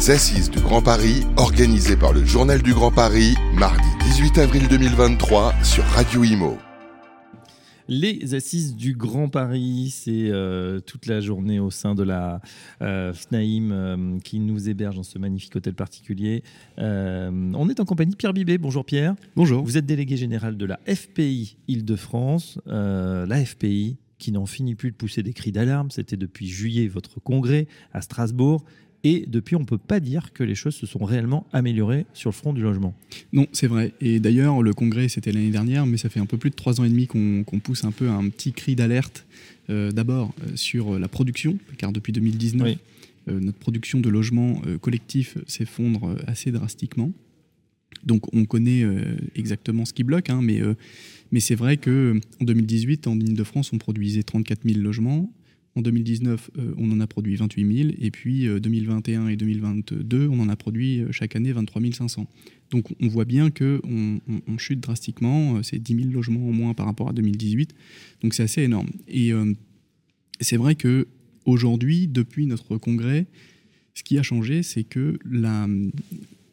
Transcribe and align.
les 0.00 0.10
Assises 0.10 0.50
du 0.50 0.60
Grand 0.60 0.80
Paris, 0.80 1.26
organisées 1.36 1.96
par 1.96 2.14
le 2.14 2.24
Journal 2.24 2.62
du 2.62 2.72
Grand 2.72 2.90
Paris, 2.90 3.34
mardi 3.52 3.86
18 4.04 4.38
avril 4.38 4.66
2023 4.68 5.52
sur 5.62 5.84
Radio 5.84 6.24
Imo. 6.24 6.56
Les 7.86 8.34
assises 8.34 8.74
du 8.74 8.94
Grand 8.94 9.28
Paris, 9.28 9.92
c'est 9.94 10.30
euh, 10.30 10.80
toute 10.80 11.04
la 11.04 11.20
journée 11.20 11.60
au 11.60 11.70
sein 11.70 11.94
de 11.94 12.02
la 12.02 12.40
euh, 12.80 13.12
FNAIM 13.12 13.72
euh, 13.72 14.18
qui 14.20 14.40
nous 14.40 14.70
héberge 14.70 14.96
dans 14.96 15.02
ce 15.02 15.18
magnifique 15.18 15.54
hôtel 15.54 15.74
particulier. 15.74 16.44
on 16.78 17.68
est 17.68 17.80
en 17.80 17.84
compagnie 17.84 18.12
de 18.12 18.16
Pierre 18.16 18.32
Bibet. 18.32 18.56
Bonjour 18.56 18.86
Pierre. 18.86 19.14
Bonjour. 19.36 19.62
Vous 19.62 19.76
êtes 19.76 19.86
délégué 19.86 20.16
général 20.16 20.56
de 20.56 20.64
la 20.64 20.80
FPI 20.86 21.58
Île-de-France. 21.68 22.58
la 22.64 23.44
FPI 23.44 23.98
qui 24.18 24.32
n'en 24.32 24.46
finit 24.46 24.76
plus 24.76 24.92
de 24.92 24.96
pousser 24.96 25.22
des 25.22 25.32
cris 25.32 25.52
d'alarme. 25.52 25.90
C'était 25.90 26.16
depuis 26.16 26.46
juillet 26.46 26.88
votre 26.88 27.20
congrès 27.20 27.66
à 27.92 28.00
Strasbourg. 28.00 28.64
Et 29.02 29.24
depuis, 29.26 29.56
on 29.56 29.60
ne 29.60 29.64
peut 29.64 29.78
pas 29.78 29.98
dire 29.98 30.32
que 30.34 30.44
les 30.44 30.54
choses 30.54 30.74
se 30.74 30.86
sont 30.86 31.04
réellement 31.04 31.46
améliorées 31.52 32.04
sur 32.12 32.30
le 32.30 32.34
front 32.34 32.52
du 32.52 32.60
logement. 32.60 32.94
Non, 33.32 33.46
c'est 33.52 33.66
vrai. 33.66 33.94
Et 34.00 34.20
d'ailleurs, 34.20 34.62
le 34.62 34.74
congrès, 34.74 35.08
c'était 35.08 35.32
l'année 35.32 35.50
dernière, 35.50 35.86
mais 35.86 35.96
ça 35.96 36.10
fait 36.10 36.20
un 36.20 36.26
peu 36.26 36.36
plus 36.36 36.50
de 36.50 36.54
trois 36.54 36.80
ans 36.80 36.84
et 36.84 36.90
demi 36.90 37.06
qu'on 37.06 37.60
pousse 37.62 37.84
un 37.84 37.92
peu 37.92 38.10
un 38.10 38.28
petit 38.28 38.52
cri 38.52 38.76
d'alerte. 38.76 39.24
Euh, 39.70 39.92
d'abord 39.92 40.34
euh, 40.42 40.56
sur 40.56 40.98
la 40.98 41.06
production, 41.06 41.56
car 41.78 41.92
depuis 41.92 42.12
2019, 42.12 42.76
euh, 43.28 43.38
notre 43.40 43.58
production 43.58 44.00
de 44.00 44.08
logements 44.08 44.60
collectifs 44.80 45.38
s'effondre 45.46 46.16
assez 46.26 46.50
drastiquement. 46.50 47.12
Donc 48.04 48.34
on 48.34 48.46
connaît 48.46 48.84
exactement 49.34 49.84
ce 49.84 49.92
qui 49.92 50.04
bloque, 50.04 50.30
hein, 50.30 50.40
mais, 50.42 50.60
mais 51.32 51.40
c'est 51.40 51.54
vrai 51.54 51.76
qu'en 51.76 52.18
2018, 52.40 53.06
en 53.06 53.18
Ile-de-France, 53.20 53.72
on 53.72 53.78
produisait 53.78 54.22
34 54.22 54.60
000 54.64 54.80
logements. 54.80 55.30
En 55.76 55.82
2019, 55.82 56.50
euh, 56.58 56.74
on 56.78 56.90
en 56.90 56.98
a 56.98 57.06
produit 57.06 57.36
28 57.36 57.76
000, 57.76 57.90
et 58.00 58.10
puis 58.10 58.48
2021 58.60 59.26
euh, 59.26 59.28
et 59.28 59.36
2022, 59.36 60.26
on 60.26 60.40
en 60.40 60.48
a 60.48 60.56
produit 60.56 61.00
euh, 61.00 61.12
chaque 61.12 61.36
année 61.36 61.52
23 61.52 61.80
500. 61.92 62.26
Donc 62.70 62.88
on 63.00 63.06
voit 63.06 63.24
bien 63.24 63.50
qu'on 63.50 64.20
on, 64.46 64.58
chute 64.58 64.80
drastiquement, 64.80 65.62
c'est 65.62 65.78
10 65.78 65.94
000 65.94 66.08
logements 66.10 66.48
en 66.48 66.52
moins 66.52 66.74
par 66.74 66.86
rapport 66.86 67.08
à 67.08 67.12
2018, 67.12 67.74
donc 68.22 68.34
c'est 68.34 68.42
assez 68.42 68.62
énorme. 68.62 68.90
Et 69.08 69.32
c'est 70.40 70.56
vrai 70.56 70.76
que 70.76 71.08
aujourd'hui, 71.46 72.06
depuis 72.06 72.46
notre 72.46 72.76
congrès, 72.76 73.26
ce 73.94 74.04
qui 74.04 74.18
a 74.18 74.22
changé, 74.22 74.62
c'est 74.62 74.84
que 74.84 75.18
la, 75.28 75.66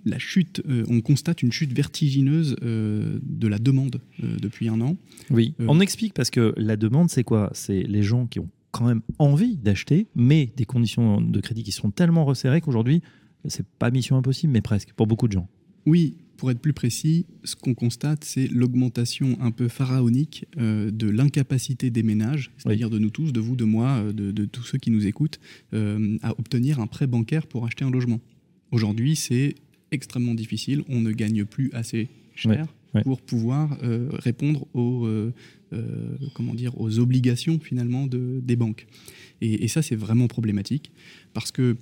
la 0.05 0.17
chute, 0.17 0.63
on 0.89 1.01
constate 1.01 1.43
une 1.43 1.51
chute 1.51 1.71
vertigineuse 1.71 2.55
de 2.63 3.47
la 3.47 3.59
demande 3.59 4.01
depuis 4.19 4.69
un 4.69 4.81
an. 4.81 4.97
Oui, 5.29 5.53
on 5.59 5.79
explique 5.79 6.15
parce 6.15 6.31
que 6.31 6.55
la 6.57 6.77
demande, 6.77 7.11
c'est 7.11 7.23
quoi? 7.23 7.51
C'est 7.53 7.83
les 7.83 8.01
gens 8.01 8.25
qui 8.25 8.39
ont 8.39 8.49
quand 8.77 8.85
même 8.85 9.01
envie 9.17 9.57
d'acheter, 9.57 10.07
mais 10.15 10.51
des 10.55 10.65
conditions 10.65 11.19
de 11.19 11.39
crédit 11.39 11.63
qui 11.63 11.71
sont 11.71 11.91
tellement 11.91 12.25
resserrées 12.25 12.61
qu'aujourd'hui, 12.61 13.01
c'est 13.45 13.65
pas 13.65 13.89
mission 13.91 14.17
impossible, 14.17 14.53
mais 14.53 14.61
presque, 14.61 14.93
pour 14.93 15.07
beaucoup 15.07 15.27
de 15.27 15.33
gens. 15.33 15.47
Oui, 15.85 16.17
pour 16.37 16.51
être 16.51 16.59
plus 16.59 16.73
précis, 16.73 17.25
ce 17.43 17.55
qu'on 17.55 17.73
constate, 17.73 18.23
c'est 18.23 18.47
l'augmentation 18.47 19.37
un 19.41 19.51
peu 19.51 19.67
pharaonique 19.67 20.45
euh, 20.57 20.91
de 20.91 21.09
l'incapacité 21.09 21.89
des 21.89 22.03
ménages, 22.03 22.51
c'est-à-dire 22.57 22.89
de 22.89 22.99
nous 22.99 23.09
tous, 23.09 23.33
de 23.33 23.39
vous, 23.39 23.55
de 23.55 23.65
moi, 23.65 23.97
euh, 23.97 24.13
de, 24.13 24.45
tous 24.45 24.63
ceux 24.63 24.77
qui 24.77 24.91
nous 24.91 25.07
écoutent, 25.07 25.39
euh, 25.73 26.17
à 26.21 26.31
obtenir 26.39 26.79
un 26.79 26.87
prêt 26.87 27.07
bancaire 27.07 27.47
pour 27.47 27.65
acheter 27.65 27.83
un 27.83 27.91
logement. 27.91 28.19
Aujourd'hui, 28.71 29.15
c'est 29.15 29.55
extrêmement 29.91 30.35
difficile, 30.35 30.83
on 30.89 30.99
ne 30.99 31.11
gagne 31.11 31.45
plus 31.45 31.71
assez 31.73 32.09
cher 32.35 32.67
pour 33.03 33.21
pouvoir 33.21 33.77
répondre 34.23 34.67
aux 34.73 35.07
euh, 35.73 36.15
comment 36.33 36.53
dire, 36.53 36.79
aux 36.79 36.99
obligations 36.99 37.59
finalement 37.59 38.07
de, 38.07 38.39
des 38.41 38.55
banques. 38.55 38.87
Et, 39.41 39.67
ça, 39.67 39.81
c'est 39.81 39.97
vraiment 39.97 40.27
problématique 40.27 40.91
parce 41.33 41.51
que 41.51 41.75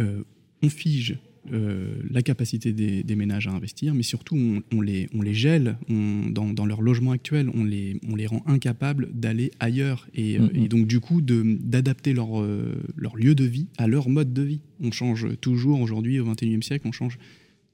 euh, 0.00 0.22
on 0.62 0.68
fige 0.68 1.16
euh, 1.50 1.94
la 2.10 2.20
capacité 2.20 2.74
des, 2.74 3.16
ménages 3.16 3.48
à 3.48 3.52
investir, 3.52 3.94
mais 3.94 4.02
surtout 4.02 4.36
on, 4.70 4.80
les, 4.82 5.08
on 5.14 5.22
les, 5.22 5.32
gèle 5.32 5.78
dans, 5.88 6.66
leur 6.66 6.82
logement 6.82 7.12
actuel, 7.12 7.50
on 7.54 7.64
les, 7.64 7.98
on 8.06 8.16
les 8.16 8.26
rend 8.26 8.42
incapables 8.46 9.08
d'aller 9.14 9.50
ailleurs 9.60 10.06
et, 10.14 10.38
mm-hmm. 10.38 10.68
donc 10.68 10.86
du 10.86 11.00
coup 11.00 11.22
d'adapter 11.22 12.12
leur, 12.12 12.28
leur 12.96 13.16
lieu 13.16 13.34
de 13.34 13.44
vie 13.44 13.68
à 13.78 13.86
leur 13.86 14.10
mode 14.10 14.34
de 14.34 14.42
vie. 14.42 14.60
On 14.82 14.92
change 14.92 15.26
toujours 15.40 15.80
aujourd'hui 15.80 16.20
au 16.20 16.26
XXIe 16.26 16.62
siècle, 16.62 16.86
on 16.86 16.92
change 16.92 17.18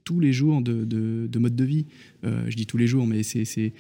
tous 0.06 0.20
les 0.20 0.32
jours 0.32 0.62
de, 0.62 0.84
de, 0.84 1.38
mode 1.38 1.56
de 1.56 1.64
vie. 1.64 1.84
Euh, 2.24 2.44
je 2.46 2.56
dis 2.56 2.64
tous 2.64 2.76
les 2.78 2.86
jours, 2.86 3.06
mais 3.06 3.22
c'est. 3.24 3.72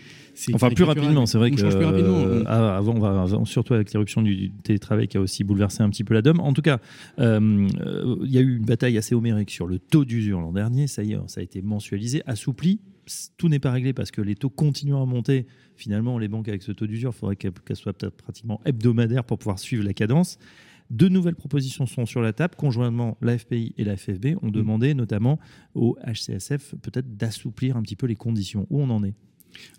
Enfin, 0.52 0.70
plus 0.70 0.84
rapidement, 0.84 1.24
c'est 1.24 1.38
vrai 1.38 1.50
que. 1.52 1.58
Change 1.58 1.76
plus 1.76 1.84
rapidement. 1.84 2.18
Euh, 2.18 2.44
avant, 2.44 3.44
surtout 3.46 3.72
avec 3.72 3.92
l'éruption 3.92 4.20
du 4.20 4.50
télétravail 4.64 5.06
qui 5.06 5.16
a 5.16 5.20
aussi 5.20 5.44
bouleversé 5.44 5.82
un 5.82 5.88
petit 5.88 6.04
peu 6.04 6.12
la 6.12 6.22
dôme. 6.22 6.40
En 6.40 6.52
tout 6.52 6.62
cas, 6.62 6.80
euh, 7.20 7.68
il 8.24 8.30
y 8.30 8.38
a 8.38 8.40
eu 8.40 8.56
une 8.56 8.64
bataille 8.64 8.98
assez 8.98 9.14
homérique 9.14 9.50
sur 9.50 9.68
le 9.68 9.78
taux 9.78 10.04
d'usure 10.04 10.40
l'an 10.40 10.52
dernier. 10.52 10.88
Ça 10.88 11.04
y 11.04 11.12
est, 11.12 11.18
ça 11.28 11.40
a 11.40 11.44
été 11.44 11.62
mensualisé, 11.62 12.22
assoupli. 12.26 12.80
Tout 13.36 13.48
n'est 13.48 13.60
pas 13.60 13.70
réglé 13.70 13.92
parce 13.92 14.10
que 14.10 14.20
les 14.20 14.34
taux 14.34 14.50
continuent 14.50 14.96
à 14.96 15.06
monter. 15.06 15.46
Finalement, 15.76 16.18
les 16.18 16.26
banques 16.26 16.48
avec 16.48 16.62
ce 16.62 16.72
taux 16.72 16.88
d'usure, 16.88 17.12
il 17.14 17.18
faudrait 17.18 17.36
qu'elles 17.36 17.52
soient 17.76 17.92
peut-être 17.92 18.16
pratiquement 18.16 18.60
hebdomadaires 18.64 19.22
pour 19.22 19.38
pouvoir 19.38 19.60
suivre 19.60 19.84
la 19.84 19.94
cadence. 19.94 20.40
Deux 20.90 21.08
nouvelles 21.08 21.34
propositions 21.34 21.86
sont 21.86 22.06
sur 22.06 22.20
la 22.20 22.32
table. 22.32 22.54
Conjointement, 22.56 23.16
l'AFPI 23.20 23.74
et 23.76 23.84
la 23.84 23.96
FFB 23.96 24.36
ont 24.42 24.48
mm. 24.48 24.52
demandé 24.52 24.94
notamment 24.94 25.38
au 25.74 25.96
HCSF 26.06 26.74
peut-être 26.82 27.16
d'assouplir 27.16 27.76
un 27.76 27.82
petit 27.82 27.96
peu 27.96 28.06
les 28.06 28.16
conditions. 28.16 28.66
Où 28.70 28.80
on 28.80 28.90
en 28.90 29.02
est? 29.04 29.14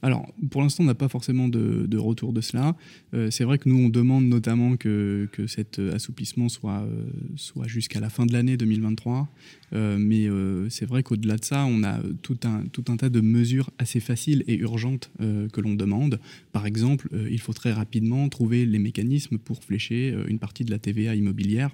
Alors, 0.01 0.27
pour 0.51 0.61
l'instant, 0.61 0.83
on 0.83 0.87
n'a 0.87 0.95
pas 0.95 1.07
forcément 1.07 1.47
de, 1.47 1.97
retour 1.97 2.33
de 2.33 2.41
cela. 2.41 2.75
Euh, 3.13 3.31
c'est 3.31 3.43
vrai 3.43 3.57
que 3.57 3.67
nous, 3.67 3.85
on 3.85 3.89
demande 3.89 4.25
notamment 4.25 4.77
que, 4.77 5.27
cet 5.47 5.79
assouplissement 5.79 6.49
soit, 6.49 6.81
euh, 6.81 7.05
soit 7.35 7.67
jusqu'à 7.67 7.99
la 7.99 8.09
fin 8.09 8.25
de 8.25 8.33
l'année 8.33 8.57
2023. 8.57 9.27
Euh, 9.73 9.97
mais 9.99 10.27
c'est 10.69 10.85
vrai 10.85 11.03
qu'au-delà 11.03 11.37
de 11.37 11.45
ça, 11.45 11.65
on 11.65 11.83
a 11.83 11.99
tout 12.21 12.37
un 12.43 12.97
tas 12.97 13.09
de 13.09 13.21
mesures 13.21 13.69
assez 13.77 13.99
faciles 13.99 14.43
et 14.47 14.55
urgentes 14.55 15.11
que 15.19 15.61
l'on 15.61 15.73
demande. 15.73 16.19
Par 16.51 16.65
exemple, 16.65 17.09
il 17.29 17.39
faut 17.39 17.53
très 17.53 17.73
rapidement 17.73 18.27
trouver 18.29 18.65
les 18.65 18.79
mécanismes 18.79 19.37
pour 19.37 19.63
flécher 19.63 20.15
une 20.27 20.39
partie 20.39 20.63
de 20.63 20.71
la 20.71 20.79
TVA 20.79 21.15
immobilière 21.15 21.71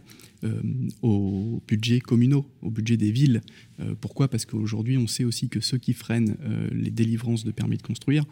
au 1.01 1.61
budget 1.67 1.99
communaux, 1.99 2.45
au 2.61 2.69
budget 2.69 2.97
des 2.97 3.11
villes. 3.11 3.41
pourquoi? 4.01 4.27
Parce 4.27 4.45
qu'aujourd'hui, 4.45 4.97
on 4.97 5.07
sait 5.07 5.23
aussi 5.23 5.49
que 5.49 5.59
ceux 5.59 5.77
qui 5.77 5.93
freinent 5.93 6.35
les 6.71 6.91
délivrances 6.91 7.43
de 7.43 7.51
permis 7.51 7.77
de 7.77 7.81
construire, 7.81 8.25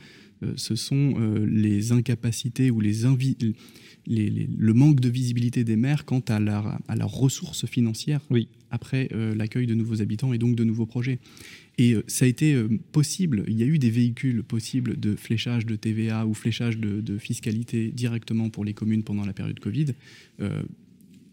euh, 0.44 0.54
ce 0.56 0.76
sont 0.76 1.16
euh, 1.18 1.46
les 1.46 1.92
incapacités 1.92 2.72
ou 2.72 2.80
les, 2.80 2.94
le 4.08 4.74
manque 4.74 5.00
de 5.00 5.10
visibilité 5.10 5.64
des 5.64 5.76
maires 5.76 6.06
quant 6.06 6.24
à, 6.28 6.40
leur, 6.40 6.80
à 6.88 6.96
leurs 6.96 7.12
ressources 7.12 7.66
financières 7.68 8.22
oui. 8.30 8.48
après 8.72 9.10
euh, 9.14 9.36
l'accueil 9.36 9.68
de 9.68 9.76
nouveaux 9.76 10.02
habitants 10.02 10.34
et 10.34 10.38
donc 10.38 10.56
de 10.56 10.64
nouveaux 10.64 10.86
projets. 10.88 11.20
Et 11.78 11.96
ça 12.06 12.26
a 12.26 12.28
été 12.28 12.56
possible, 12.92 13.44
il 13.48 13.58
y 13.58 13.64
a 13.64 13.66
eu 13.66 13.80
des 13.80 13.90
véhicules 13.90 14.44
possibles 14.44 15.00
de 15.00 15.16
fléchage 15.16 15.66
de 15.66 15.76
TVA 15.76 16.28
ou 16.28 16.34
fléchage 16.34 16.78
de, 16.78 17.02
de 17.02 17.18
fiscalité 17.18 17.92
directement 17.92 18.50
pour 18.50 18.66
les 18.66 18.74
communes 18.74 19.04
pendant 19.04 19.26
la 19.26 19.34
période 19.34 19.58
Covid 19.60 19.88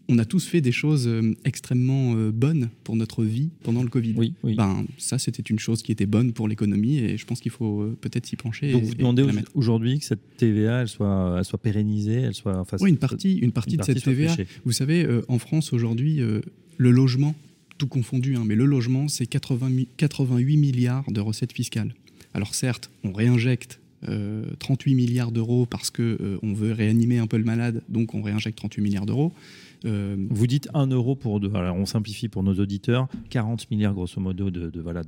on 0.09 0.17
a 0.17 0.25
tous 0.25 0.45
fait 0.45 0.59
des 0.59 0.71
choses 0.71 1.07
euh, 1.07 1.35
extrêmement 1.45 2.15
euh, 2.15 2.31
bonnes 2.31 2.69
pour 2.83 2.95
notre 2.95 3.23
vie 3.23 3.51
pendant 3.63 3.83
le 3.83 3.89
Covid. 3.89 4.15
Oui, 4.17 4.33
Ben, 4.55 4.85
ça, 4.97 5.19
c'était 5.19 5.43
une 5.43 5.59
chose 5.59 5.83
qui 5.83 5.91
était 5.91 6.07
bonne 6.07 6.33
pour 6.33 6.47
l'économie 6.47 6.97
et 6.97 7.17
je 7.17 7.25
pense 7.25 7.39
qu'il 7.39 7.51
faut 7.51 7.83
euh, 7.83 7.97
peut-être 8.01 8.25
s'y 8.25 8.35
pencher. 8.35 8.71
Donc, 8.71 8.83
vous 8.83 8.95
demandez 8.95 9.23
aujourd'hui 9.53 9.99
que 9.99 10.05
cette 10.05 10.37
TVA, 10.37 10.81
elle 10.81 10.87
soit, 10.87 11.35
elle 11.37 11.45
soit 11.45 11.61
pérennisée, 11.61 12.21
elle 12.21 12.33
soit. 12.33 12.65
oui, 12.81 12.89
une 12.89 12.97
partie, 12.97 13.35
une 13.37 13.51
partie 13.51 13.77
de 13.77 13.83
cette 13.83 14.03
TVA. 14.03 14.35
Vous 14.65 14.71
savez, 14.71 15.07
en 15.27 15.37
France 15.37 15.71
aujourd'hui, 15.73 16.19
le 16.19 16.91
logement, 16.91 17.35
tout 17.77 17.87
confondu, 17.87 18.35
hein, 18.35 18.43
mais 18.45 18.55
le 18.55 18.65
logement, 18.65 19.07
c'est 19.07 19.27
88 19.27 20.57
milliards 20.57 21.11
de 21.11 21.21
recettes 21.21 21.53
fiscales. 21.53 21.93
Alors 22.33 22.55
certes, 22.55 22.89
on 23.03 23.13
réinjecte 23.13 23.79
38 24.01 24.95
milliards 24.95 25.31
d'euros 25.31 25.65
parce 25.65 25.89
que 25.89 26.39
on 26.41 26.53
veut 26.53 26.71
réanimer 26.71 27.19
un 27.19 27.27
peu 27.27 27.37
le 27.37 27.43
malade, 27.43 27.81
donc 27.89 28.15
on 28.15 28.21
réinjecte 28.21 28.57
38 28.57 28.81
milliards 28.81 29.05
d'euros. 29.05 29.33
Euh, 29.85 30.15
Vous 30.29 30.47
dites 30.47 30.69
1 30.73 30.87
euro 30.87 31.15
pour 31.15 31.39
deux. 31.39 31.51
Alors 31.53 31.75
on 31.75 31.85
simplifie 31.85 32.27
pour 32.27 32.43
nos 32.43 32.53
auditeurs 32.55 33.07
40 33.29 33.69
milliards 33.71 33.93
grosso 33.93 34.19
modo 34.19 34.49
de, 34.49 34.69
de 34.69 34.81
voilà 34.81 35.01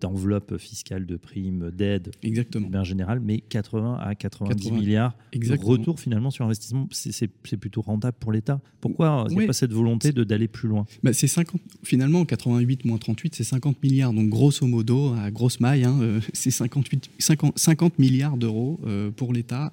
d'enveloppe 0.00 0.58
fiscale, 0.58 1.06
de 1.06 1.16
primes, 1.16 1.70
d'aides. 1.70 2.10
Exactement. 2.22 2.68
En 2.74 2.84
général, 2.84 3.20
mais 3.20 3.38
80 3.40 3.98
à 4.00 4.14
90 4.14 4.72
milliards 4.72 5.14
de 5.34 5.64
retour 5.64 6.00
finalement 6.00 6.30
sur 6.30 6.44
investissement, 6.44 6.88
c'est 6.90 7.56
plutôt 7.56 7.82
rentable 7.82 8.16
pour 8.18 8.32
l'État. 8.32 8.60
Pourquoi 8.80 9.26
il 9.30 9.36
n'y 9.36 9.44
a 9.44 9.46
pas 9.46 9.52
cette 9.52 9.72
volonté 9.72 10.12
d'aller 10.12 10.48
plus 10.48 10.68
loin? 10.68 10.86
Bah, 11.02 11.12
C'est 11.12 11.26
50. 11.26 11.60
Finalement, 11.82 12.24
88 12.24 12.84
moins 12.84 12.98
38, 12.98 13.34
c'est 13.34 13.44
50 13.44 13.82
milliards. 13.82 14.12
Donc 14.12 14.28
grosso 14.28 14.66
modo, 14.66 15.14
à 15.14 15.30
grosse 15.30 15.60
maille, 15.60 15.84
hein, 15.84 15.98
euh, 16.00 16.20
c'est 16.32 16.50
58, 16.50 17.10
50, 17.18 17.58
50 17.58 17.98
milliards 17.98 18.29
d'euros 18.36 18.80
euh, 18.84 19.10
pour 19.10 19.32
l'État 19.32 19.72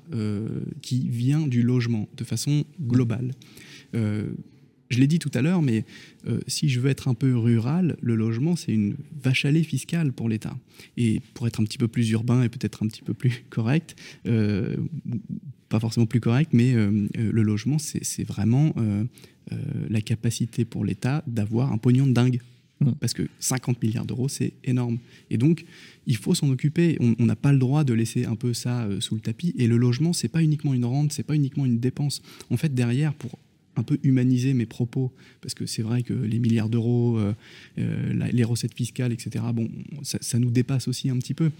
qui 0.81 1.07
vient 1.09 1.47
du 1.47 1.63
logement 1.63 2.07
de 2.15 2.23
façon 2.23 2.65
globale. 2.81 3.33
Euh, 3.95 4.29
je 4.89 4.99
l'ai 4.99 5.07
dit 5.07 5.19
tout 5.19 5.31
à 5.33 5.41
l'heure, 5.41 5.61
mais 5.61 5.83
euh, 6.27 6.39
si 6.47 6.69
je 6.69 6.79
veux 6.79 6.89
être 6.89 7.09
un 7.09 7.13
peu 7.13 7.35
rural, 7.35 7.97
le 8.01 8.15
logement, 8.15 8.55
c'est 8.55 8.71
une 8.71 8.95
vache 9.21 9.43
à 9.43 9.51
lait 9.51 9.63
fiscale 9.63 10.13
pour 10.13 10.29
l'État. 10.29 10.57
Et 10.95 11.21
pour 11.33 11.45
être 11.47 11.59
un 11.59 11.65
petit 11.65 11.77
peu 11.77 11.89
plus 11.89 12.09
urbain 12.11 12.43
et 12.43 12.49
peut-être 12.49 12.83
un 12.83 12.87
petit 12.87 13.01
peu 13.01 13.13
plus 13.13 13.43
correct, 13.49 13.95
euh, 14.27 14.77
pas 15.67 15.79
forcément 15.79 16.05
plus 16.05 16.21
correct, 16.21 16.51
mais 16.53 16.73
le 16.73 17.41
logement, 17.43 17.77
c'est 17.77 18.23
vraiment 18.23 18.73
la 19.89 19.99
capacité 19.99 20.63
pour 20.63 20.85
l'État 20.85 21.25
d'avoir 21.27 21.73
un 21.73 21.77
pognon 21.77 22.07
de 22.07 22.13
dingue. 22.13 22.39
Parce 22.99 23.13
que 23.13 23.27
50 23.39 23.81
milliards 23.81 24.05
d'euros, 24.05 24.29
c'est 24.29 24.53
énorme. 24.63 24.99
Et 25.29 25.37
donc, 25.37 25.65
il 26.05 26.15
faut 26.15 26.35
s'en 26.35 26.49
occuper. 26.49 26.97
On 26.99 27.25
n'a 27.25 27.35
pas 27.35 27.51
le 27.51 27.57
droit 27.57 27.83
de 27.83 27.93
laisser 27.93 28.25
un 28.25 28.35
peu 28.35 28.53
ça 28.53 28.83
euh, 28.83 29.01
sous 29.01 29.15
le 29.15 29.21
tapis. 29.21 29.53
Et 29.57 29.67
le 29.67 29.77
logement, 29.77 30.13
c'est 30.13 30.27
pas 30.27 30.43
uniquement 30.43 30.73
une 30.73 30.85
rente, 30.85 31.11
c'est 31.11 31.23
pas 31.23 31.35
uniquement 31.35 31.65
une 31.65 31.79
dépense. 31.79 32.21
En 32.51 32.57
fait, 32.57 32.73
derrière, 32.73 33.13
pour 33.13 33.39
un 33.75 33.83
peu 33.83 33.99
humaniser 34.01 34.55
mes 34.55 34.65
propos, 34.65 35.11
parce 35.41 35.53
que 35.53 35.67
c'est 35.67 35.83
vrai 35.83 36.01
que 36.01 36.13
les 36.13 36.39
milliards 36.39 36.69
d'euros, 36.69 37.17
euh, 37.19 37.33
euh, 37.77 38.29
les 38.31 38.43
recettes 38.43 38.73
fiscales, 38.73 39.11
etc., 39.11 39.45
bon, 39.53 39.69
ça, 40.01 40.39
nous 40.39 40.49
dépasse 40.49 40.87
aussi 40.87 41.09
un 41.11 41.17
petit 41.17 41.35
peu. 41.35 41.51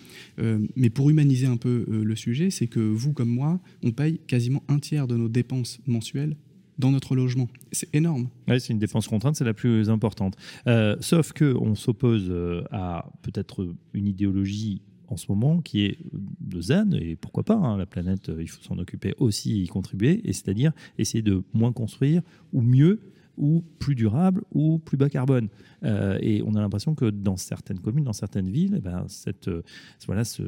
mais 0.76 0.90
pour 0.90 1.12
humaniser 1.12 1.46
un 1.46 1.58
peu 1.58 1.86
le 1.88 2.16
sujet, 2.16 2.50
c'est 2.50 2.66
que 2.66 2.80
vous 2.80 3.14
comme 3.14 3.30
moi, 3.30 3.60
on 3.84 3.92
paye 3.92 4.20
quasiment 4.26 4.64
un 4.68 4.80
tiers 4.80 5.08
de 5.08 5.16
nos 5.16 5.30
dépenses 5.30 5.80
mensuelles 5.86 6.36
dans 6.78 6.92
notre 6.92 7.16
logement. 7.16 7.48
C'est 7.72 7.94
énorme. 7.96 8.30
C'est 8.48 8.70
une 8.70 8.80
dépense 8.80 9.08
contrainte, 9.08 9.36
c'est 9.36 9.46
la 9.46 9.54
plus 9.54 9.90
importante. 9.90 10.36
Euh, 10.68 10.96
sauf 11.00 11.34
qu'on 11.34 11.76
s'oppose 11.76 12.28
euh, 12.30 12.64
à 12.72 13.12
peut-être 13.22 13.68
une 13.94 14.08
idéologie 14.08 14.82
en 15.08 15.18
ce 15.18 15.26
moment 15.30 15.62
qui 15.62 15.86
est 15.86 15.98
de 16.14 16.62
ZAN, 16.62 16.92
et 16.92 17.16
pourquoi 17.16 17.44
pas, 17.44 17.56
hein, 17.56 17.78
la 17.78 17.86
planète, 17.86 18.30
euh, 18.30 18.42
il 18.42 18.50
faut 18.50 18.62
s'en 18.62 18.78
occuper 18.78 19.14
aussi 19.20 19.60
et 19.60 19.64
y 19.64 19.68
contribuer, 19.68 20.22
et 20.26 20.34
c'est-à-dire 20.34 20.74
essayer 20.98 21.22
de 21.22 21.44
moins 21.54 21.72
construire 21.72 22.22
ou 22.54 22.62
mieux 22.62 23.00
ou 23.38 23.64
plus 23.80 23.96
durable 23.96 24.44
ou 24.52 24.80
plus 24.80 24.98
bas 24.98 25.10
carbone. 25.10 25.50
Euh, 25.84 26.18
et 26.22 26.42
on 26.44 26.56
a 26.56 26.62
l'impression 26.62 26.96
que 26.96 27.10
dans 27.10 27.38
certaines 27.38 27.80
communes, 27.80 28.04
dans 28.04 28.14
certaines 28.14 28.50
villes, 28.50 28.76
eh 28.78 28.82
ben, 28.82 29.06
cette, 29.08 29.48
euh, 29.48 29.62
voilà, 30.08 30.24
ce, 30.24 30.44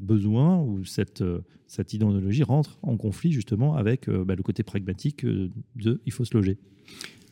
besoin 0.00 0.60
ou 0.60 0.84
cette, 0.84 1.20
euh, 1.20 1.40
cette 1.66 1.92
idéologie 1.92 2.42
rentre 2.42 2.78
en 2.82 2.96
conflit 2.96 3.32
justement 3.32 3.76
avec 3.76 4.08
bah, 4.08 4.34
le 4.34 4.42
côté 4.42 4.62
pragmatique 4.62 5.24
de 5.24 6.00
il 6.04 6.12
faut 6.12 6.24
se 6.24 6.36
loger. 6.36 6.58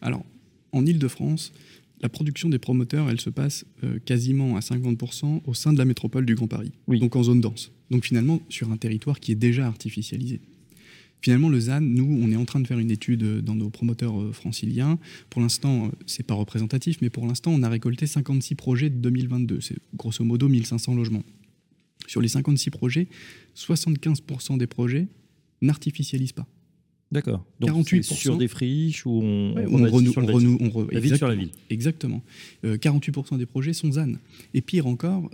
Alors, 0.01 0.25
en 0.73 0.87
Ile-de-France, 0.87 1.53
la 2.01 2.09
production 2.09 2.49
des 2.49 2.59
promoteurs, 2.59 3.11
elle 3.11 3.21
se 3.21 3.29
passe 3.29 3.67
quasiment 4.07 4.57
à 4.57 4.61
50% 4.61 5.43
au 5.45 5.55
sein 5.55 5.73
de 5.73 5.79
la 5.79 5.85
métropole 5.85 6.25
du 6.25 6.35
Grand 6.35 6.49
Paris, 6.49 6.73
donc 6.89 7.17
en 7.17 7.23
zone 7.23 7.43
dense. 7.43 7.73
Donc 7.91 8.07
finalement, 8.07 8.41
sur 8.49 8.71
un 8.71 8.79
territoire 8.79 9.21
qui 9.21 9.33
est 9.33 9.37
déjà 9.37 9.67
artificialisé. 9.67 10.41
Finalement, 11.23 11.49
le 11.49 11.61
ZAN, 11.61 11.81
nous, 11.81 12.19
on 12.23 12.31
est 12.31 12.37
en 12.37 12.45
train 12.45 12.61
de 12.61 12.67
faire 12.67 12.79
une 12.79 12.91
étude 12.91 13.23
euh, 13.23 13.43
dans 13.43 13.55
nos 13.55 13.71
promoteurs 13.71 14.21
euh, 14.21 14.33
franciliens. 14.33 14.99
Pour 15.29 15.43
l'instant, 15.43 15.87
euh, 15.87 15.89
c'est 16.07 16.23
pas 16.23 16.35
représentatif, 16.35 16.99
mais 17.03 17.11
pour 17.11 17.27
l'instant, 17.27 17.53
on 17.53 17.63
a 17.63 17.69
récolté 17.69 18.07
56 18.07 18.55
projets 18.55 18.91
de 18.91 18.97
2022. 18.97 19.61
C'est 19.61 19.77
grosso 19.95 20.25
modo 20.25 20.49
1500 20.49 20.95
logements. 20.95 21.25
Sur 22.07 22.21
les 22.23 22.29
56 22.29 22.71
projets, 22.71 23.09
75% 23.55 24.57
des 24.57 24.67
projets 24.67 25.09
n'artificialisent 25.61 26.33
pas. 26.33 26.47
D'accord. 27.13 27.45
Donc 27.59 27.71
48% 27.71 28.15
sur 28.15 28.39
des 28.39 28.49
friches 28.49 29.05
ou 29.05 29.21
on, 29.23 29.55
on, 29.57 29.91
renoue, 29.91 30.13
sur, 30.13 30.21
la 30.23 31.01
ville 31.01 31.17
sur 31.17 31.27
la 31.29 31.35
ville. 31.35 31.51
Exactement. 31.69 32.23
48% 32.65 33.37
des 33.37 33.47
projets 33.47 33.73
sont 33.73 33.93
ZAN. 33.93 34.13
Et 34.55 34.61
pire 34.61 34.87
encore, 34.87 35.29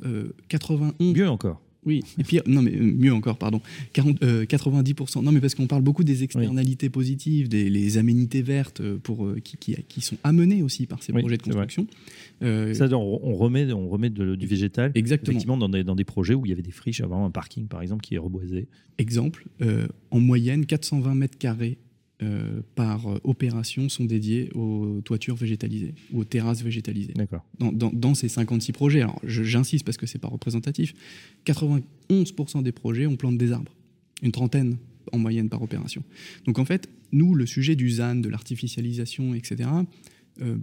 91. 0.48 1.14
Mieux 1.14 1.28
encore. 1.28 1.60
Oui, 1.86 2.02
et 2.18 2.24
puis, 2.24 2.40
non, 2.46 2.62
mais 2.62 2.72
euh, 2.72 2.82
mieux 2.82 3.14
encore, 3.14 3.38
pardon. 3.38 3.60
40, 3.92 4.20
90%. 4.20 5.18
Euh, 5.18 5.22
non, 5.22 5.32
mais 5.32 5.40
parce 5.40 5.54
qu'on 5.54 5.68
parle 5.68 5.82
beaucoup 5.82 6.02
des 6.02 6.24
externalités 6.24 6.90
positives, 6.90 7.48
des 7.48 7.70
les 7.70 7.98
aménités 7.98 8.42
vertes 8.42 8.80
euh, 8.80 8.98
pour, 9.00 9.28
qui, 9.42 9.56
qui, 9.88 10.00
sont 10.00 10.16
amenées 10.24 10.62
aussi 10.62 10.86
par 10.86 11.02
ces 11.02 11.12
projets 11.12 11.36
de 11.36 11.42
construction. 11.42 11.86
Ça, 12.40 12.88
on 12.92 13.34
remet, 13.34 13.72
on 13.72 13.88
remet 13.88 14.10
du 14.10 14.46
végétal 14.46 14.90
Exactement. 14.94 15.30
effectivement 15.30 15.56
dans 15.56 15.68
des, 15.68 15.84
dans 15.84 15.94
des 15.94 16.04
projets 16.04 16.34
où 16.34 16.44
il 16.44 16.48
y 16.48 16.52
avait 16.52 16.62
des 16.62 16.72
friches 16.72 17.00
avant 17.00 17.24
un 17.24 17.30
parking, 17.30 17.66
par 17.68 17.82
exemple, 17.82 18.02
qui 18.02 18.16
est 18.16 18.18
reboisé. 18.18 18.66
Exemple, 18.98 19.46
en 20.10 20.20
moyenne, 20.20 20.66
420 20.66 21.14
mètres 21.14 21.38
carrés 21.38 21.78
euh, 22.22 22.62
par 22.74 23.06
opération 23.24 23.88
sont 23.88 24.04
dédiés 24.04 24.50
aux 24.54 25.00
toitures 25.04 25.36
végétalisées 25.36 25.94
ou 26.12 26.20
aux 26.20 26.24
terrasses 26.24 26.62
végétalisées. 26.62 27.12
D'accord. 27.12 27.44
Dans, 27.58 27.72
dans, 27.72 28.14
ces 28.14 28.28
56 28.28 28.72
projets, 28.72 29.02
alors 29.02 29.20
j'insiste 29.24 29.84
parce 29.84 29.98
que 29.98 30.06
c'est 30.06 30.18
pas 30.18 30.28
représentatif, 30.28 30.94
91% 31.44 32.62
des 32.62 32.72
projets 32.72 33.06
on 33.06 33.16
plante 33.16 33.36
des 33.36 33.52
arbres, 33.52 33.72
une 34.22 34.32
trentaine 34.32 34.78
en 35.12 35.18
moyenne 35.18 35.48
par 35.48 35.62
opération. 35.62 36.02
Donc 36.46 36.58
en 36.58 36.64
fait, 36.64 36.88
nous, 37.12 37.34
le 37.34 37.46
sujet 37.46 37.76
du 37.76 37.90
ZAN, 37.90 38.16
de 38.16 38.28
l'artificialisation, 38.28 39.34
etc. 39.34 39.68
Euh, 40.40 40.56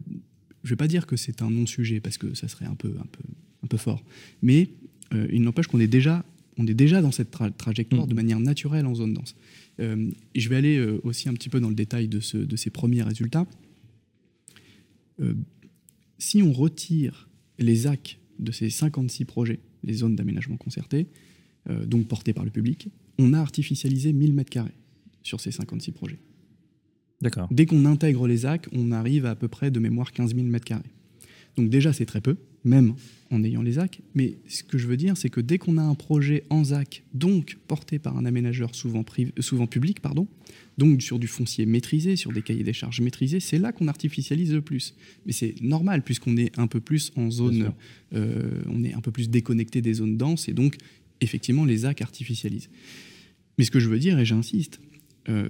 je 0.63 0.69
vais 0.69 0.75
pas 0.75 0.87
dire 0.87 1.05
que 1.05 1.17
c'est 1.17 1.41
un 1.41 1.49
non-sujet 1.49 1.99
parce 1.99 2.17
que 2.17 2.33
ça 2.33 2.47
serait 2.47 2.65
un 2.65 2.75
peu, 2.75 2.95
un 2.99 3.05
peu, 3.05 3.23
un 3.63 3.67
peu 3.67 3.77
fort, 3.77 4.03
mais 4.41 4.69
euh, 5.13 5.27
il 5.31 5.41
n'empêche 5.41 5.67
qu'on 5.67 5.79
est 5.79 5.87
déjà 5.87 6.25
on 6.57 6.67
est 6.67 6.73
déjà 6.73 7.01
dans 7.01 7.11
cette 7.11 7.31
trajectoire 7.57 8.05
mmh. 8.05 8.09
de 8.09 8.13
manière 8.13 8.39
naturelle 8.39 8.85
en 8.85 8.95
zone 8.95 9.13
dense. 9.13 9.35
Euh, 9.79 10.11
je 10.35 10.49
vais 10.49 10.55
aller 10.55 10.77
euh, 10.77 10.99
aussi 11.03 11.29
un 11.29 11.33
petit 11.33 11.49
peu 11.49 11.59
dans 11.59 11.69
le 11.69 11.75
détail 11.75 12.07
de, 12.07 12.19
ces 12.19 12.69
premiers 12.69 13.01
résultats. 13.01 13.47
Euh, 15.19 15.33
si 16.17 16.41
on 16.41 16.51
retire 16.51 17.29
les 17.59 17.87
AC 17.87 18.19
de 18.39 18.51
ces 18.51 18.69
56 18.69 19.25
projets, 19.25 19.59
les 19.83 19.93
zones 19.93 20.15
d'aménagement 20.15 20.57
concerté, 20.57 21.07
donc 21.85 22.07
portées 22.07 22.33
par 22.33 22.43
le 22.43 22.51
public, 22.51 22.89
on 23.19 23.33
a 23.33 23.39
artificialisé 23.39 24.11
1000 24.11 24.35
m2 24.35 24.65
sur 25.21 25.39
ces 25.39 25.51
56 25.51 25.91
projets. 25.93 26.19
D'accord. 27.21 27.47
Dès 27.51 27.65
qu'on 27.65 27.85
intègre 27.85 28.27
les 28.27 28.45
AC, 28.45 28.67
on 28.73 28.91
arrive 28.91 29.25
à 29.25 29.31
à 29.31 29.35
peu 29.35 29.47
près 29.47 29.71
de 29.71 29.79
mémoire 29.79 30.11
15 30.11 30.35
000 30.35 30.47
m2. 30.47 30.81
Donc 31.55 31.69
déjà, 31.69 31.93
c'est 31.93 32.05
très 32.05 32.19
peu, 32.19 32.35
même 32.63 32.95
en 33.31 33.43
ayant 33.43 33.61
les 33.61 33.73
ZAC. 33.73 34.01
Mais 34.15 34.37
ce 34.47 34.63
que 34.63 34.77
je 34.77 34.87
veux 34.87 34.97
dire, 34.97 35.17
c'est 35.17 35.29
que 35.29 35.41
dès 35.41 35.57
qu'on 35.57 35.77
a 35.77 35.81
un 35.81 35.95
projet 35.95 36.43
en 36.49 36.63
ZAC, 36.63 37.03
donc 37.13 37.57
porté 37.67 37.99
par 37.99 38.17
un 38.17 38.25
aménageur 38.25 38.75
souvent, 38.75 39.03
souvent 39.39 39.67
public, 39.67 39.99
pardon, 39.99 40.27
donc 40.77 41.01
sur 41.01 41.19
du 41.19 41.27
foncier 41.27 41.65
maîtrisé, 41.65 42.15
sur 42.15 42.31
des 42.31 42.41
cahiers 42.41 42.63
des 42.63 42.73
charges 42.73 43.01
maîtrisés, 43.01 43.39
c'est 43.39 43.59
là 43.59 43.71
qu'on 43.71 43.87
artificialise 43.87 44.53
le 44.53 44.61
plus. 44.61 44.95
Mais 45.25 45.31
c'est 45.31 45.55
normal, 45.61 46.03
puisqu'on 46.03 46.37
est 46.37 46.57
un 46.57 46.67
peu 46.67 46.79
plus 46.79 47.11
en 47.15 47.29
zone, 47.31 47.73
euh, 48.13 48.61
on 48.69 48.83
est 48.83 48.93
un 48.93 49.01
peu 49.01 49.11
plus 49.11 49.29
déconnecté 49.29 49.81
des 49.81 49.93
zones 49.95 50.17
denses, 50.17 50.47
et 50.47 50.53
donc 50.53 50.77
effectivement 51.21 51.65
les 51.65 51.77
ZAC 51.77 52.01
artificialisent. 52.01 52.69
Mais 53.57 53.65
ce 53.65 53.71
que 53.71 53.79
je 53.79 53.89
veux 53.89 53.99
dire, 53.99 54.17
et 54.19 54.25
j'insiste, 54.25 54.79
euh, 55.29 55.49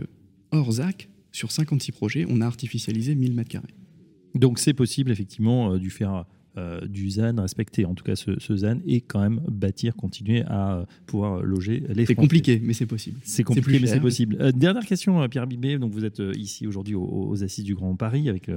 hors 0.52 0.74
ZAC, 0.74 1.10
sur 1.32 1.52
56 1.52 1.92
projets, 1.92 2.26
on 2.30 2.42
a 2.42 2.46
artificialisé 2.46 3.16
1000 3.16 3.34
m2. 3.36 3.60
Donc 4.36 4.60
c'est 4.60 4.74
possible 4.74 5.12
effectivement 5.12 5.74
euh, 5.74 5.80
du 5.80 5.90
faire 5.90 6.26
euh, 6.56 6.82
du 6.86 7.10
ZAN, 7.10 7.42
respecter 7.42 7.84
en 7.86 7.96
tout 7.96 8.04
cas 8.04 8.16
ce, 8.16 8.56
ZAN 8.56 8.78
et 8.86 9.02
quand 9.02 9.20
même 9.20 9.42
bâtir, 9.50 9.96
continuer 9.96 10.44
à 10.44 10.76
euh, 10.76 10.86
pouvoir 11.08 11.42
loger 11.42 11.84
les 11.90 12.06
C'est 12.06 12.14
compliqué, 12.14 12.62
mais 12.64 12.74
c'est 12.74 12.86
possible. 12.86 13.20
C'est 13.24 13.44
compliqué, 13.44 13.80
mais 13.80 13.88
c'est 13.88 14.00
possible. 14.00 14.38
Euh, 14.40 14.52
dernière 14.52 14.86
question, 14.86 15.28
Pierre 15.30 15.48
Bibé. 15.48 15.80
Donc 15.80 15.92
vous 15.94 16.06
êtes 16.06 16.22
ici 16.36 16.68
aujourd'hui 16.68 16.94
aux, 16.94 17.44
Assises 17.44 17.64
du 17.64 17.74
Grand 17.74 17.96
Paris 17.96 18.30
avec 18.30 18.48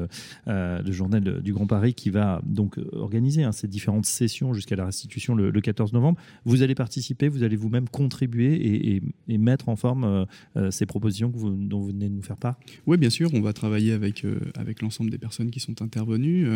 le 0.47 0.93
journal 0.93 1.41
du 1.41 1.55
Grand 1.55 1.67
Paris 1.67 1.95
qui 1.95 2.11
va 2.11 2.43
donc 2.45 2.79
organiser 2.93 3.45
hein, 3.45 3.53
ces 3.53 3.67
différentes 3.67 4.05
sessions 4.05 4.53
jusqu'à 4.53 4.77
la 4.77 4.85
restitution 4.85 5.35
le, 5.35 5.51
14 5.59 5.95
novembre. 5.95 6.21
Vous 6.45 6.63
allez 6.63 6.75
participer, 6.75 7.29
vous 7.29 7.43
allez 7.43 7.57
vous-même 7.57 7.89
contribuer 7.89 9.01
et, 9.29 9.39
mettre 9.39 9.69
en 9.69 9.77
forme 9.77 10.27
ces 10.71 10.85
propositions 10.85 11.33
que 11.33 11.39
vous, 11.39 11.51
dont 11.51 11.81
vous 11.81 11.89
venez 11.89 12.09
de 12.09 12.15
nous 12.15 12.23
faire 12.23 12.37
part? 12.37 12.57
Oui, 12.87 12.99
bien 12.99 13.11
sûr. 13.11 13.31
On 13.33 13.41
va 13.41 13.53
travailler 13.53 13.93
avec, 13.93 14.25
avec 14.55 14.83
l'ensemble 14.83 15.11
des 15.11 15.19
personnes 15.19 15.51
qui 15.51 15.61
sont 15.61 15.81
intervenues 15.83 16.47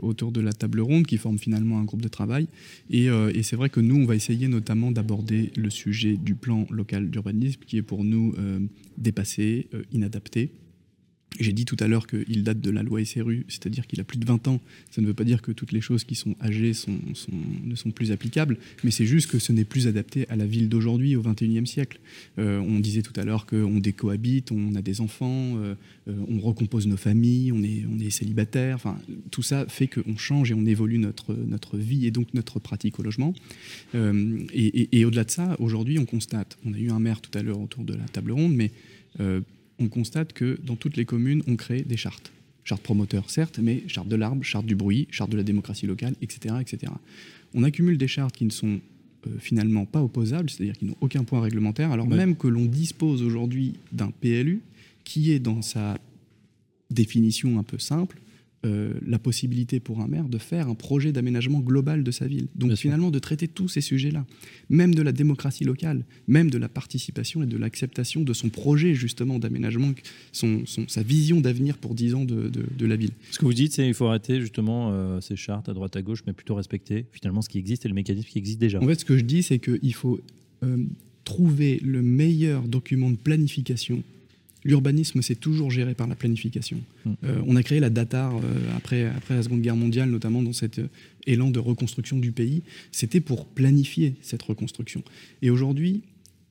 autour 0.00 0.32
de 0.32 0.37
de 0.38 0.44
la 0.44 0.52
table 0.52 0.80
ronde 0.80 1.06
qui 1.06 1.18
forme 1.18 1.38
finalement 1.38 1.78
un 1.78 1.84
groupe 1.84 2.02
de 2.02 2.08
travail. 2.08 2.48
Euh, 2.94 3.32
et, 3.34 3.42
c'est 3.42 3.56
vrai 3.56 3.70
que 3.70 3.80
nous, 3.80 3.96
on 3.96 4.06
va 4.06 4.14
essayer 4.14 4.48
notamment 4.48 4.90
d'aborder 4.90 5.50
le 5.56 5.70
sujet 5.70 6.16
du 6.16 6.34
plan 6.34 6.66
local 6.70 7.10
d'urbanisme 7.10 7.60
qui 7.66 7.76
est 7.76 7.82
pour 7.82 8.04
nous 8.04 8.34
euh, 8.38 8.60
dépassé, 8.96 9.68
euh, 9.74 9.82
inadapté. 9.92 10.50
J'ai 11.38 11.52
dit 11.52 11.64
tout 11.64 11.76
à 11.78 11.86
l'heure 11.86 12.06
qu'il 12.06 12.42
date 12.42 12.60
de 12.60 12.70
la 12.70 12.82
loi 12.82 13.04
SRU, 13.04 13.44
c'est-à-dire 13.48 13.86
qu'il 13.86 14.00
a 14.00 14.04
plus 14.04 14.18
de 14.18 14.24
20 14.24 14.48
ans. 14.48 14.60
Ça 14.90 15.00
ne 15.00 15.06
veut 15.06 15.14
pas 15.14 15.24
dire 15.24 15.40
que 15.40 15.52
toutes 15.52 15.72
les 15.72 15.80
choses 15.80 16.04
qui 16.04 16.14
sont 16.14 16.34
âgées 16.42 16.72
ne 17.64 17.74
sont 17.76 17.90
plus 17.90 18.10
applicables, 18.10 18.58
mais 18.82 18.90
c'est 18.90 19.06
juste 19.06 19.30
que 19.30 19.38
ce 19.38 19.52
n'est 19.52 19.64
plus 19.64 19.86
adapté 19.86 20.28
à 20.30 20.36
la 20.36 20.46
ville 20.46 20.68
d'aujourd'hui, 20.68 21.16
au 21.16 21.22
XXIe 21.22 21.66
siècle. 21.66 22.00
Euh, 22.38 22.58
on 22.58 22.80
disait 22.80 23.02
tout 23.02 23.12
à 23.20 23.24
l'heure 23.24 23.46
qu'on 23.46 23.78
décohabite, 23.78 24.50
on 24.50 24.74
a 24.74 24.82
des 24.82 25.00
enfants, 25.00 25.56
euh, 25.58 25.74
euh, 26.08 26.14
on 26.28 26.40
recompose 26.40 26.86
nos 26.86 26.96
familles, 26.96 27.52
on 27.52 27.62
est, 27.62 28.10
célibataire. 28.10 28.76
Enfin, 28.76 28.98
tout 29.30 29.42
ça 29.42 29.66
fait 29.68 29.86
qu'on 29.86 30.16
change 30.16 30.50
et 30.50 30.54
on 30.54 30.64
évolue 30.64 30.98
notre, 30.98 31.76
vie 31.76 32.06
et 32.06 32.10
donc 32.10 32.32
notre 32.32 32.58
pratique 32.58 32.98
au 32.98 33.02
logement. 33.02 33.34
et 33.94 35.04
au-delà 35.04 35.24
de 35.24 35.30
ça, 35.30 35.56
aujourd'hui, 35.60 35.98
on 35.98 36.06
constate, 36.06 36.58
on 36.64 36.72
a 36.72 36.78
eu 36.78 36.90
un 36.90 36.98
maire 36.98 37.20
tout 37.20 37.36
à 37.38 37.42
l'heure 37.42 37.60
autour 37.60 37.84
de 37.84 37.94
la 37.94 38.04
table 38.08 38.32
ronde, 38.32 38.54
mais 38.54 38.72
on 39.78 39.88
constate 39.88 40.32
que 40.32 40.58
dans 40.64 40.76
toutes 40.76 40.96
les 40.96 41.04
communes, 41.04 41.42
on 41.46 41.56
crée 41.56 41.82
des 41.82 41.96
chartes. 41.96 42.32
Chartes 42.64 42.82
promoteurs, 42.82 43.30
certes, 43.30 43.58
mais 43.62 43.82
charte 43.86 44.08
de 44.08 44.16
l'arbre, 44.16 44.42
charte 44.42 44.66
du 44.66 44.74
bruit, 44.74 45.08
charte 45.10 45.30
de 45.30 45.36
la 45.36 45.42
démocratie 45.42 45.86
locale, 45.86 46.14
etc. 46.20 46.56
etc. 46.60 46.92
On 47.54 47.62
accumule 47.62 47.96
des 47.96 48.08
chartes 48.08 48.36
qui 48.36 48.44
ne 48.44 48.50
sont 48.50 48.80
euh, 49.26 49.30
finalement 49.38 49.86
pas 49.86 50.02
opposables, 50.02 50.50
c'est-à-dire 50.50 50.76
qui 50.76 50.84
n'ont 50.84 50.96
aucun 51.00 51.24
point 51.24 51.40
réglementaire, 51.40 51.92
alors 51.92 52.06
même 52.06 52.36
que 52.36 52.46
l'on 52.46 52.66
dispose 52.66 53.22
aujourd'hui 53.22 53.74
d'un 53.90 54.10
PLU 54.10 54.60
qui 55.04 55.32
est 55.32 55.38
dans 55.38 55.62
sa 55.62 55.98
définition 56.90 57.58
un 57.58 57.62
peu 57.62 57.78
simple, 57.78 58.18
euh, 58.66 58.94
la 59.06 59.20
possibilité 59.20 59.78
pour 59.78 60.00
un 60.00 60.08
maire 60.08 60.28
de 60.28 60.36
faire 60.36 60.68
un 60.68 60.74
projet 60.74 61.12
d'aménagement 61.12 61.60
global 61.60 62.02
de 62.02 62.10
sa 62.10 62.26
ville. 62.26 62.48
Donc 62.56 62.74
finalement 62.74 63.12
de 63.12 63.18
traiter 63.20 63.46
tous 63.46 63.68
ces 63.68 63.80
sujets-là, 63.80 64.26
même 64.68 64.96
de 64.96 65.02
la 65.02 65.12
démocratie 65.12 65.62
locale, 65.62 66.04
même 66.26 66.50
de 66.50 66.58
la 66.58 66.68
participation 66.68 67.44
et 67.44 67.46
de 67.46 67.56
l'acceptation 67.56 68.22
de 68.22 68.32
son 68.32 68.48
projet 68.48 68.94
justement 68.94 69.38
d'aménagement, 69.38 69.92
son, 70.32 70.64
sa 70.66 71.04
vision 71.04 71.40
d'avenir 71.40 71.78
pour 71.78 71.94
10 71.94 72.14
ans 72.16 72.24
de, 72.24 72.50
la 72.84 72.96
ville. 72.96 73.12
Ce 73.30 73.38
que 73.38 73.44
vous 73.44 73.54
dites, 73.54 73.74
c'est 73.74 73.84
qu'il 73.84 73.94
faut 73.94 74.06
arrêter 74.06 74.40
justement 74.40 74.90
euh, 74.90 75.20
ces 75.20 75.36
chartes 75.36 75.68
à 75.68 75.72
droite 75.72 75.94
à 75.94 76.02
gauche, 76.02 76.24
mais 76.26 76.32
plutôt 76.32 76.56
respecter 76.56 77.06
finalement 77.12 77.42
ce 77.42 77.48
qui 77.48 77.58
existe 77.58 77.84
et 77.86 77.88
le 77.88 77.94
mécanisme 77.94 78.26
qui 78.26 78.38
existe 78.38 78.58
déjà. 78.58 78.82
En 78.82 78.86
fait, 78.88 78.98
ce 78.98 79.04
que 79.04 79.16
je 79.16 79.22
dis, 79.22 79.44
c'est 79.44 79.60
qu'il 79.60 79.94
faut 79.94 80.18
euh, 80.64 80.78
trouver 81.22 81.78
le 81.84 82.02
meilleur 82.02 82.66
document 82.66 83.10
de 83.10 83.16
planification 83.16 84.02
L'urbanisme, 84.64 85.22
c'est 85.22 85.36
toujours 85.36 85.70
géré 85.70 85.94
par 85.94 86.06
la 86.06 86.14
planification. 86.14 86.80
Mm. 87.04 87.12
Euh, 87.24 87.42
on 87.46 87.56
a 87.56 87.62
créé 87.62 87.80
la 87.80 87.90
DATAR 87.90 88.36
euh, 88.36 88.40
après, 88.76 89.04
après 89.06 89.34
la 89.34 89.42
Seconde 89.42 89.62
Guerre 89.62 89.76
mondiale, 89.76 90.10
notamment 90.10 90.42
dans 90.42 90.52
cet 90.52 90.78
euh, 90.78 90.88
élan 91.26 91.50
de 91.50 91.58
reconstruction 91.58 92.18
du 92.18 92.32
pays. 92.32 92.62
C'était 92.90 93.20
pour 93.20 93.46
planifier 93.46 94.14
cette 94.20 94.42
reconstruction. 94.42 95.02
Et 95.42 95.50
aujourd'hui, 95.50 96.02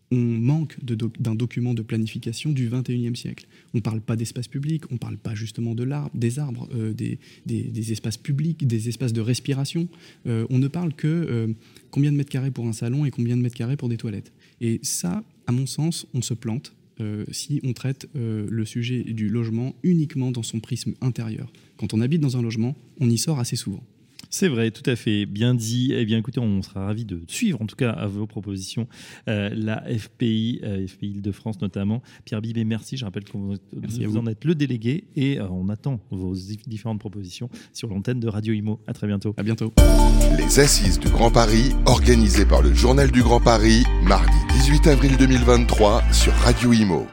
on 0.09 0.15
manque 0.15 0.77
d'un 0.83 1.35
document 1.35 1.73
de 1.73 1.81
planification 1.81 2.53
du 2.53 2.69
21e 2.69 3.15
siècle. 3.15 3.45
On 3.73 3.79
ne 3.79 3.81
parle 3.81 3.99
pas 3.99 4.15
d'espace 4.15 4.47
public, 4.47 4.89
on 4.89 4.93
ne 4.93 4.99
parle 4.99 5.17
pas 5.17 5.35
justement 5.35 5.75
de 5.75 5.85
des 6.13 6.39
arbres, 6.39 6.69
des, 6.93 7.19
des, 7.45 7.91
espaces 7.91 8.15
publics, 8.15 8.65
des 8.65 8.87
espaces 8.87 9.11
de 9.11 9.19
respiration. 9.19 9.89
on 10.25 10.59
ne 10.59 10.67
parle 10.69 10.93
que 10.93 11.53
combien 11.91 12.13
de 12.13 12.15
mètres 12.15 12.29
carrés 12.29 12.51
pour 12.51 12.65
un 12.67 12.71
salon 12.71 13.03
et 13.03 13.11
combien 13.11 13.35
de 13.35 13.41
mètres 13.41 13.57
carrés 13.57 13.75
pour 13.75 13.89
des 13.89 13.97
toilettes. 13.97 14.31
Et 14.61 14.79
ça, 14.81 15.25
à 15.45 15.51
mon 15.51 15.65
sens, 15.65 16.07
on 16.13 16.21
se 16.21 16.33
plante 16.33 16.73
euh, 16.99 17.25
si 17.31 17.59
on 17.63 17.73
traite 17.73 18.07
euh, 18.15 18.47
le 18.49 18.65
sujet 18.65 19.03
du 19.03 19.29
logement 19.29 19.75
uniquement 19.83 20.31
dans 20.31 20.43
son 20.43 20.59
prisme 20.59 20.93
intérieur. 21.01 21.51
Quand 21.77 21.93
on 21.93 22.01
habite 22.01 22.21
dans 22.21 22.37
un 22.37 22.41
logement, 22.41 22.75
on 22.99 23.09
y 23.09 23.17
sort 23.17 23.39
assez 23.39 23.55
souvent. 23.55 23.83
C'est 24.29 24.47
vrai, 24.47 24.71
tout 24.71 24.87
à 24.89 24.95
fait. 24.95 25.25
Bien 25.25 25.53
dit. 25.53 25.93
Eh 25.93 26.05
bien, 26.05 26.17
écoutez, 26.17 26.39
on 26.39 26.61
sera 26.61 26.85
ravis 26.85 27.05
de 27.05 27.21
suivre, 27.27 27.61
en 27.61 27.65
tout 27.65 27.75
cas, 27.75 27.91
à 27.91 28.07
vos 28.07 28.27
propositions, 28.27 28.87
euh, 29.27 29.49
la 29.53 29.83
FPI, 29.87 30.61
FPI 30.87 31.07
Île-de-France 31.07 31.61
notamment. 31.61 32.01
Pierre 32.25 32.41
Bibé, 32.41 32.63
merci. 32.65 32.97
Je 32.97 33.05
rappelle 33.05 33.23
que 33.23 33.33
vous, 33.33 33.55
vous, 33.73 34.17
en 34.17 34.27
êtes 34.27 34.45
le 34.45 34.55
délégué 34.55 35.05
et 35.15 35.39
on 35.41 35.69
attend 35.69 35.99
vos 36.11 36.33
différentes 36.67 36.99
propositions 36.99 37.49
sur 37.73 37.89
l'antenne 37.89 38.19
de 38.19 38.27
Radio 38.27 38.53
Imo. 38.53 38.79
À 38.87 38.93
très 38.93 39.07
bientôt. 39.07 39.33
À 39.37 39.43
bientôt. 39.43 39.73
Les 40.37 40.59
Assises 40.59 40.99
du 40.99 41.09
Grand 41.09 41.31
Paris, 41.31 41.73
organisées 41.85 42.45
par 42.45 42.61
le 42.61 42.73
Journal 42.73 43.11
du 43.11 43.21
Grand 43.21 43.39
Paris, 43.39 43.83
mardi 44.03 44.37
18 44.53 44.87
avril 44.87 45.17
2023 45.17 46.03
sur 46.11 46.33
Radio 46.33 46.73
Imo. 46.73 47.07